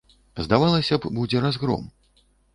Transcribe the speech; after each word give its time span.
Здавалася 0.45 0.99
б, 1.03 1.13
будзе 1.19 1.43
разгром. 1.45 1.87